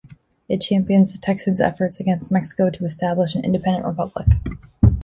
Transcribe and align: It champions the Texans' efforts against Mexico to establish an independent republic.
It 0.49 0.61
champions 0.63 1.11
the 1.13 1.19
Texans' 1.19 1.61
efforts 1.61 1.99
against 1.99 2.31
Mexico 2.31 2.71
to 2.71 2.85
establish 2.85 3.35
an 3.35 3.45
independent 3.45 3.85
republic. 3.85 4.25